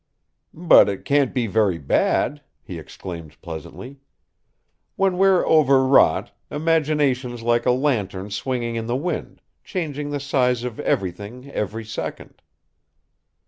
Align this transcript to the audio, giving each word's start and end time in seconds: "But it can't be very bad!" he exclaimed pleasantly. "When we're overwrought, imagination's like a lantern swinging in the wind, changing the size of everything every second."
"But 0.55 0.89
it 0.89 1.05
can't 1.05 1.31
be 1.31 1.45
very 1.45 1.77
bad!" 1.77 2.41
he 2.63 2.79
exclaimed 2.79 3.39
pleasantly. 3.39 3.99
"When 4.95 5.19
we're 5.19 5.45
overwrought, 5.45 6.31
imagination's 6.49 7.43
like 7.43 7.67
a 7.67 7.71
lantern 7.71 8.31
swinging 8.31 8.75
in 8.77 8.87
the 8.87 8.95
wind, 8.95 9.41
changing 9.63 10.09
the 10.09 10.19
size 10.19 10.63
of 10.63 10.79
everything 10.79 11.51
every 11.51 11.85
second." 11.85 12.41